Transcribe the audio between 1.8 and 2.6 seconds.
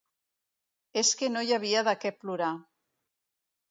de què plorar.